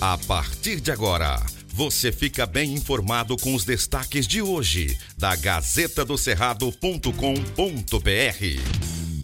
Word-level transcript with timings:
A 0.00 0.16
partir 0.16 0.80
de 0.80 0.92
agora, 0.92 1.44
você 1.74 2.12
fica 2.12 2.46
bem 2.46 2.72
informado 2.72 3.36
com 3.36 3.52
os 3.52 3.64
destaques 3.64 4.28
de 4.28 4.40
hoje 4.40 4.96
da 5.18 5.34
Gazeta 5.34 6.04
do 6.04 6.16
Cerrado.com.br. 6.16 7.10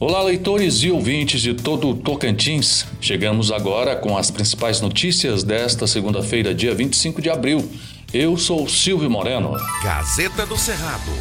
Olá, 0.00 0.22
leitores 0.24 0.82
e 0.82 0.90
ouvintes 0.90 1.42
de 1.42 1.54
todo 1.54 1.90
o 1.90 1.94
Tocantins. 1.94 2.84
Chegamos 3.00 3.52
agora 3.52 3.94
com 3.94 4.18
as 4.18 4.32
principais 4.32 4.80
notícias 4.80 5.44
desta 5.44 5.86
segunda-feira, 5.86 6.52
dia 6.52 6.74
25 6.74 7.22
de 7.22 7.30
abril. 7.30 7.70
Eu 8.12 8.36
sou 8.36 8.68
Silvio 8.68 9.08
Moreno. 9.08 9.52
Gazeta 9.80 10.44
do 10.44 10.58
Cerrado. 10.58 11.12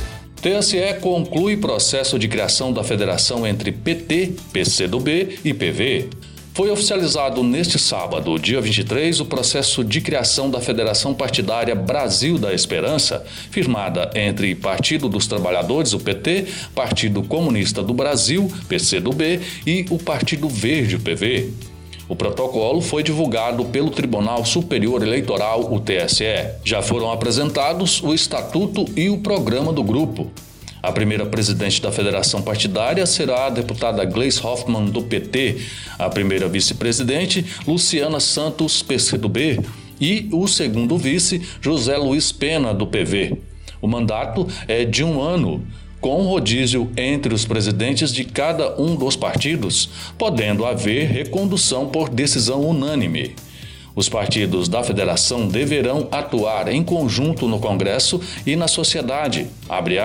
TSE 0.41 0.99
conclui 0.99 1.57
processo 1.57 2.17
de 2.17 2.27
criação 2.27 2.73
da 2.73 2.83
federação 2.83 3.45
entre 3.45 3.71
PT, 3.71 4.33
PCdoB 4.51 5.39
e 5.45 5.53
PV. 5.53 6.09
Foi 6.55 6.69
oficializado 6.69 7.43
neste 7.43 7.79
sábado, 7.79 8.37
dia 8.37 8.61
23, 8.61 9.19
o 9.19 9.25
processo 9.25 9.83
de 9.83 9.99
criação 9.99 10.51
da 10.51 10.61
Federação 10.61 11.11
Partidária 11.11 11.73
Brasil 11.73 12.37
da 12.37 12.53
Esperança, 12.53 13.25
firmada 13.49 14.11
entre 14.13 14.53
Partido 14.53 15.09
dos 15.09 15.25
Trabalhadores, 15.25 15.93
o 15.93 15.99
PT, 15.99 16.45
Partido 16.75 17.23
Comunista 17.23 17.81
do 17.81 17.91
Brasil, 17.91 18.51
PCdoB, 18.69 19.41
e 19.65 19.87
o 19.89 19.97
Partido 19.97 20.47
Verde, 20.47 20.99
PV. 20.99 21.49
O 22.07 22.15
protocolo 22.15 22.81
foi 22.81 23.01
divulgado 23.01 23.65
pelo 23.65 23.89
Tribunal 23.89 24.45
Superior 24.45 25.01
Eleitoral, 25.01 25.73
o 25.73 25.79
TSE. 25.79 26.51
Já 26.63 26.83
foram 26.83 27.11
apresentados 27.11 28.03
o 28.03 28.13
estatuto 28.13 28.85
e 28.95 29.09
o 29.09 29.17
programa 29.17 29.73
do 29.73 29.83
grupo. 29.83 30.31
A 30.83 30.91
primeira 30.91 31.25
presidente 31.25 31.81
da 31.81 31.93
federação 31.93 32.41
partidária 32.41 33.05
será 33.05 33.45
a 33.45 33.49
deputada 33.49 34.03
Gleice 34.03 34.45
Hoffmann, 34.45 34.87
do 34.87 35.01
PT. 35.01 35.61
A 35.97 36.09
primeira 36.09 36.49
vice-presidente, 36.49 37.45
Luciana 37.65 38.19
Santos, 38.19 38.83
PCdoB. 38.83 39.61
E 40.01 40.27
o 40.33 40.45
segundo 40.45 40.97
vice, 40.97 41.41
José 41.61 41.95
Luiz 41.95 42.33
Pena, 42.33 42.73
do 42.73 42.85
PV. 42.85 43.37
O 43.81 43.87
mandato 43.87 44.45
é 44.67 44.83
de 44.83 45.05
um 45.05 45.21
ano, 45.21 45.65
com 46.01 46.21
rodízio 46.23 46.91
entre 46.97 47.33
os 47.33 47.45
presidentes 47.45 48.11
de 48.11 48.25
cada 48.25 48.77
um 48.77 48.93
dos 48.93 49.15
partidos, 49.15 49.89
podendo 50.17 50.65
haver 50.65 51.07
recondução 51.07 51.87
por 51.87 52.09
decisão 52.09 52.59
unânime. 52.59 53.33
Os 53.95 54.09
partidos 54.09 54.67
da 54.67 54.83
federação 54.83 55.47
deverão 55.47 56.07
atuar 56.11 56.67
em 56.67 56.83
conjunto 56.83 57.47
no 57.47 57.59
Congresso 57.59 58.19
e 58.45 58.55
na 58.55 58.67
sociedade, 58.67 59.47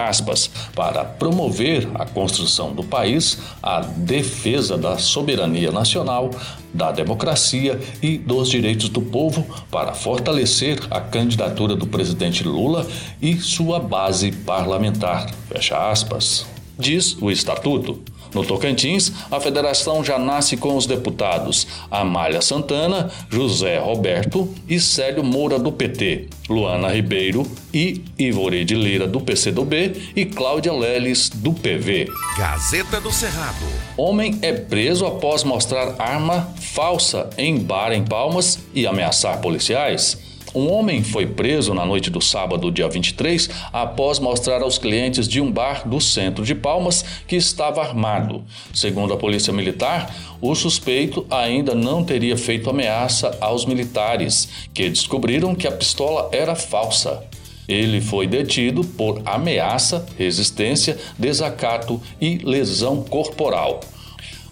aspas, 0.09 0.51
para 0.75 1.05
promover 1.05 1.89
a 1.95 2.05
construção 2.05 2.75
do 2.75 2.85
país, 2.85 3.39
a 3.63 3.81
defesa 3.81 4.77
da 4.77 4.99
soberania 4.99 5.73
nacional, 5.73 6.31
da 6.73 6.93
democracia 6.93 7.81
e 8.03 8.19
dos 8.19 8.51
direitos 8.51 8.91
do 8.91 9.01
povo, 9.01 9.47
para 9.71 9.95
fortalecer 9.95 10.79
a 10.91 11.01
candidatura 11.01 11.75
do 11.75 11.87
presidente 11.87 12.45
Lula 12.45 12.87
e 13.23 13.37
sua 13.37 13.81
base 13.81 14.33
parlamentar. 14.33 15.31
Fecha 15.49 15.91
aspas. 15.91 16.58
Diz 16.79 17.17
o 17.21 17.31
estatuto. 17.31 18.01
No 18.35 18.45
Tocantins, 18.45 19.13
a 19.31 19.41
federação 19.41 20.05
já 20.05 20.19
nasce 20.19 20.57
com 20.57 20.77
os 20.77 20.87
deputados 20.87 21.67
Amália 21.91 22.43
Santana, 22.43 23.11
José 23.31 23.79
Roberto 23.79 24.55
e 24.69 24.79
Célio 24.79 25.25
Moura 25.25 25.59
do 25.59 25.73
PT, 25.73 26.29
Luana 26.49 26.89
Ribeiro 26.89 27.47
e 27.73 28.05
Ivoride 28.19 28.75
Lira 28.75 29.07
do 29.07 29.21
PCdoB 29.21 30.13
e 30.15 30.27
Cláudia 30.27 30.73
Leles 30.73 31.31
do 31.31 31.53
PV. 31.53 32.09
Gazeta 32.37 33.01
do 33.01 33.11
Cerrado. 33.11 33.65
Homem 33.97 34.39
é 34.43 34.53
preso 34.53 35.07
após 35.07 35.43
mostrar 35.43 35.95
arma 35.99 36.53
falsa 36.61 37.31
em 37.39 37.59
bar 37.59 37.93
em 37.93 38.05
Palmas 38.05 38.59
e 38.75 38.87
ameaçar 38.87 39.41
policiais. 39.41 40.28
Um 40.55 40.73
homem 40.73 41.03
foi 41.03 41.27
preso 41.27 41.75
na 41.75 41.85
noite 41.85 42.11
do 42.11 42.21
sábado, 42.21 42.71
dia 42.71 42.89
23, 42.89 43.51
após 43.73 44.19
mostrar 44.19 44.63
aos 44.63 44.79
clientes 44.79 45.29
de 45.29 45.41
um 45.41 45.53
bar 45.53 45.87
do 45.87 46.01
centro 46.01 46.45
de 46.45 46.55
Palmas 46.55 47.05
que 47.27 47.37
estava 47.37 47.83
armado. 47.83 48.43
Segundo 48.73 49.13
a 49.13 49.17
Polícia 49.17 49.53
Militar, 49.53 50.15
o 50.41 50.55
suspeito 50.55 51.27
ainda 51.31 51.75
não 51.75 52.03
teria 52.03 52.37
feito 52.37 52.71
ameaça 52.71 53.37
aos 53.41 53.67
militares, 53.67 54.49
que 54.73 54.89
descobriram 54.89 55.55
que 55.55 55.67
a 55.67 55.73
pistola 55.73 56.29
era 56.33 56.55
falsa. 56.55 57.23
Ele 57.69 58.01
foi 58.01 58.27
detido 58.27 58.83
por 58.83 59.21
ameaça, 59.27 60.07
resistência, 60.17 60.97
desacato 61.19 62.01
e 62.19 62.39
lesão 62.39 63.03
corporal. 63.03 63.81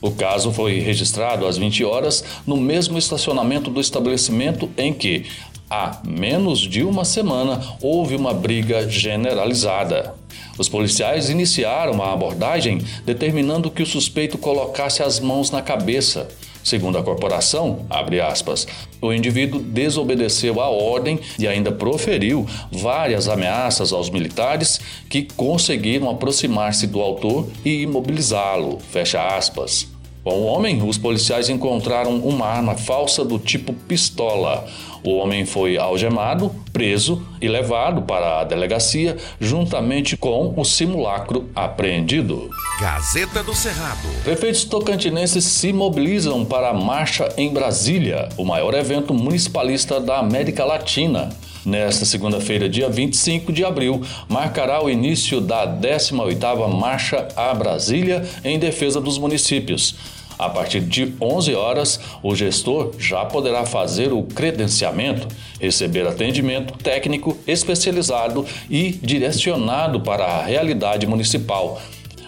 O 0.02 0.10
caso 0.10 0.52
foi 0.52 0.78
registrado 0.78 1.46
às 1.46 1.56
20 1.56 1.82
horas 1.82 2.22
no 2.46 2.56
mesmo 2.56 2.98
estacionamento 2.98 3.70
do 3.70 3.80
estabelecimento 3.80 4.70
em 4.76 4.92
que 4.92 5.24
Há 5.68 6.00
menos 6.04 6.60
de 6.60 6.84
uma 6.84 7.04
semana 7.04 7.60
houve 7.82 8.14
uma 8.14 8.32
briga 8.32 8.88
generalizada. 8.88 10.14
Os 10.56 10.68
policiais 10.68 11.28
iniciaram 11.28 12.00
a 12.00 12.12
abordagem 12.12 12.80
determinando 13.04 13.70
que 13.70 13.82
o 13.82 13.86
suspeito 13.86 14.38
colocasse 14.38 15.02
as 15.02 15.18
mãos 15.18 15.50
na 15.50 15.60
cabeça. 15.60 16.28
Segundo 16.62 16.98
a 16.98 17.02
corporação, 17.02 17.86
aspas, 17.90 18.66
o 19.00 19.12
indivíduo 19.12 19.60
desobedeceu 19.60 20.60
a 20.60 20.68
ordem 20.68 21.18
e 21.38 21.46
ainda 21.46 21.70
proferiu 21.70 22.46
várias 22.72 23.28
ameaças 23.28 23.92
aos 23.92 24.08
militares 24.08 24.80
que 25.08 25.22
conseguiram 25.22 26.08
aproximar-se 26.08 26.86
do 26.86 27.00
autor 27.00 27.48
e 27.64 27.82
imobilizá-lo. 27.82 28.78
Fecha 28.90 29.36
aspas. 29.36 29.95
Com 30.26 30.40
o 30.40 30.46
homem, 30.46 30.82
os 30.82 30.98
policiais 30.98 31.48
encontraram 31.48 32.16
uma 32.16 32.46
arma 32.46 32.74
falsa 32.74 33.24
do 33.24 33.38
tipo 33.38 33.72
pistola. 33.72 34.66
O 35.04 35.18
homem 35.18 35.46
foi 35.46 35.78
algemado, 35.78 36.52
preso 36.72 37.24
e 37.40 37.46
levado 37.46 38.02
para 38.02 38.40
a 38.40 38.44
delegacia 38.44 39.16
juntamente 39.40 40.16
com 40.16 40.52
o 40.56 40.64
simulacro 40.64 41.48
apreendido. 41.54 42.50
Gazeta 42.80 43.40
do 43.44 43.54
Cerrado. 43.54 44.08
Prefeitos 44.24 44.64
tocantinenses 44.64 45.44
se 45.44 45.72
mobilizam 45.72 46.44
para 46.44 46.70
a 46.70 46.74
marcha 46.74 47.32
em 47.36 47.52
Brasília, 47.52 48.28
o 48.36 48.44
maior 48.44 48.74
evento 48.74 49.14
municipalista 49.14 50.00
da 50.00 50.18
América 50.18 50.64
Latina. 50.64 51.28
Nesta 51.66 52.04
segunda-feira, 52.04 52.68
dia 52.68 52.88
25 52.88 53.52
de 53.52 53.64
abril, 53.64 54.00
marcará 54.28 54.80
o 54.80 54.88
início 54.88 55.40
da 55.40 55.66
18ª 55.66 56.68
Marcha 56.72 57.26
a 57.34 57.52
Brasília 57.52 58.24
em 58.44 58.56
defesa 58.56 59.00
dos 59.00 59.18
municípios. 59.18 59.96
A 60.38 60.48
partir 60.48 60.80
de 60.80 61.12
11 61.20 61.56
horas, 61.56 61.98
o 62.22 62.36
gestor 62.36 62.92
já 63.00 63.24
poderá 63.24 63.66
fazer 63.66 64.12
o 64.12 64.22
credenciamento, 64.22 65.26
receber 65.60 66.06
atendimento 66.06 66.72
técnico 66.78 67.36
especializado 67.48 68.46
e 68.70 68.92
direcionado 69.02 70.00
para 70.00 70.24
a 70.24 70.44
realidade 70.44 71.04
municipal, 71.04 71.82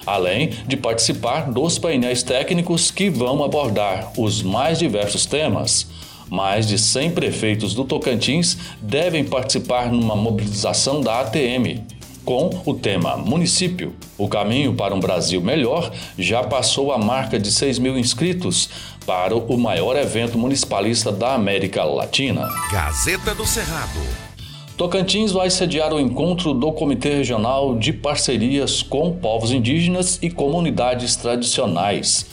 além 0.05 0.51
de 0.67 0.77
participar 0.77 1.49
dos 1.49 1.79
painéis 1.79 2.25
técnicos 2.25 2.91
que 2.91 3.09
vão 3.09 3.45
abordar 3.45 4.11
os 4.19 4.43
mais 4.43 4.81
diversos 4.81 5.27
temas. 5.27 5.87
Mais 6.31 6.67
de 6.67 6.79
100 6.79 7.13
prefeitos 7.13 7.75
do 7.75 7.85
Tocantins 7.85 8.59
devem 8.81 9.25
participar 9.25 9.91
numa 9.91 10.15
mobilização 10.15 11.01
da 11.01 11.21
ATM. 11.21 11.83
Com 12.25 12.51
o 12.67 12.75
tema 12.75 13.17
Município, 13.17 13.95
o 14.19 14.29
caminho 14.29 14.75
para 14.75 14.95
um 14.95 15.01
Brasil 15.01 15.41
melhor 15.41 15.91
já 16.19 16.43
passou 16.43 16.93
a 16.93 16.99
marca 16.99 17.39
de 17.39 17.51
6 17.51 17.79
mil 17.79 17.99
inscritos 17.99 18.69
para 19.07 19.35
o 19.35 19.57
maior 19.57 19.97
evento 19.97 20.37
municipalista 20.37 21.11
da 21.11 21.33
América 21.33 21.83
Latina. 21.85 22.47
Gazeta 22.71 23.35
do 23.35 23.47
Cerrado. 23.47 24.29
Tocantins 24.77 25.33
vai 25.33 25.51
sediar 25.51 25.93
o 25.93 25.99
encontro 25.99 26.53
do 26.53 26.71
Comitê 26.71 27.17
Regional 27.17 27.77
de 27.77 27.93
Parcerias 27.93 28.83
com 28.83 29.11
Povos 29.13 29.51
Indígenas 29.51 30.21
e 30.23 30.31
Comunidades 30.31 31.17
Tradicionais. 31.17 32.27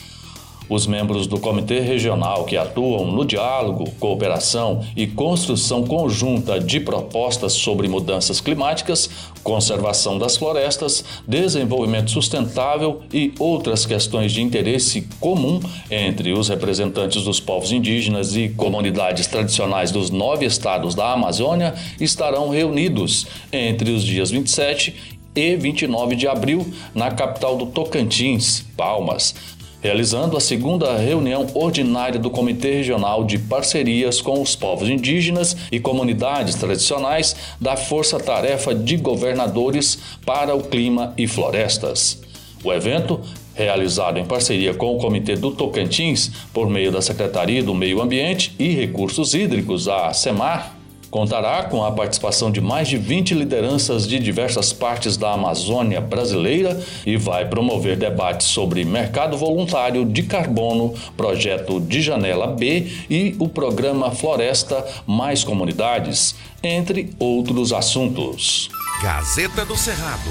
Os 0.68 0.86
membros 0.86 1.26
do 1.26 1.38
Comitê 1.38 1.80
Regional 1.80 2.44
que 2.44 2.56
atuam 2.56 3.06
no 3.12 3.24
diálogo, 3.24 3.90
cooperação 4.00 4.84
e 4.96 5.06
construção 5.06 5.84
conjunta 5.84 6.58
de 6.58 6.80
propostas 6.80 7.52
sobre 7.52 7.86
mudanças 7.88 8.40
climáticas, 8.40 9.08
conservação 9.44 10.18
das 10.18 10.36
florestas, 10.36 11.04
desenvolvimento 11.26 12.10
sustentável 12.10 13.02
e 13.12 13.32
outras 13.38 13.86
questões 13.86 14.32
de 14.32 14.42
interesse 14.42 15.08
comum 15.20 15.60
entre 15.88 16.32
os 16.32 16.48
representantes 16.48 17.22
dos 17.22 17.38
povos 17.38 17.70
indígenas 17.70 18.36
e 18.36 18.48
comunidades 18.48 19.28
tradicionais 19.28 19.92
dos 19.92 20.10
nove 20.10 20.44
estados 20.44 20.94
da 20.94 21.12
Amazônia 21.12 21.74
estarão 22.00 22.48
reunidos 22.48 23.26
entre 23.52 23.92
os 23.92 24.02
dias 24.02 24.30
27 24.30 25.16
e 25.36 25.54
29 25.54 26.16
de 26.16 26.26
abril 26.26 26.66
na 26.94 27.10
capital 27.10 27.56
do 27.56 27.66
Tocantins, 27.66 28.64
Palmas 28.76 29.34
realizando 29.80 30.36
a 30.36 30.40
segunda 30.40 30.96
reunião 30.96 31.46
ordinária 31.54 32.18
do 32.18 32.30
Comitê 32.30 32.76
Regional 32.76 33.24
de 33.24 33.38
Parcerias 33.38 34.20
com 34.20 34.40
os 34.40 34.56
Povos 34.56 34.88
Indígenas 34.88 35.56
e 35.70 35.78
Comunidades 35.78 36.54
Tradicionais 36.54 37.36
da 37.60 37.76
Força 37.76 38.18
Tarefa 38.18 38.74
de 38.74 38.96
Governadores 38.96 39.98
para 40.24 40.54
o 40.54 40.62
Clima 40.62 41.14
e 41.16 41.26
Florestas. 41.26 42.20
O 42.64 42.72
evento 42.72 43.20
realizado 43.54 44.18
em 44.18 44.24
parceria 44.24 44.74
com 44.74 44.94
o 44.94 44.98
Comitê 44.98 45.34
do 45.34 45.50
Tocantins, 45.50 46.30
por 46.52 46.68
meio 46.68 46.92
da 46.92 47.00
Secretaria 47.00 47.62
do 47.62 47.74
Meio 47.74 48.02
Ambiente 48.02 48.54
e 48.58 48.68
Recursos 48.68 49.34
Hídricos, 49.34 49.88
a 49.88 50.12
SEMAR, 50.12 50.75
contará 51.16 51.62
com 51.62 51.82
a 51.82 51.90
participação 51.90 52.50
de 52.50 52.60
mais 52.60 52.88
de 52.88 52.98
20 52.98 53.32
lideranças 53.32 54.06
de 54.06 54.18
diversas 54.18 54.70
partes 54.70 55.16
da 55.16 55.32
Amazônia 55.32 55.98
brasileira 55.98 56.78
e 57.06 57.16
vai 57.16 57.48
promover 57.48 57.96
debates 57.96 58.48
sobre 58.48 58.84
mercado 58.84 59.34
voluntário 59.34 60.04
de 60.04 60.24
carbono, 60.24 60.92
projeto 61.16 61.80
de 61.80 62.02
Janela 62.02 62.48
B 62.48 62.86
e 63.08 63.34
o 63.38 63.48
programa 63.48 64.10
Floresta 64.10 64.86
Mais 65.06 65.42
Comunidades, 65.42 66.34
entre 66.62 67.08
outros 67.18 67.72
assuntos. 67.72 68.68
Gazeta 69.02 69.64
do 69.64 69.74
Cerrado 69.74 70.30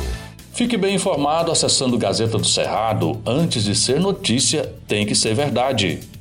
Fique 0.55 0.77
bem 0.77 0.95
informado 0.95 1.51
acessando 1.51 1.97
Gazeta 1.97 2.37
do 2.37 2.47
Cerrado. 2.47 3.19
Antes 3.25 3.65
de 3.65 3.75
ser 3.75 3.99
notícia, 3.99 4.71
tem 4.87 5.05
que 5.05 5.13
ser 5.13 5.33
verdade. 5.35 5.99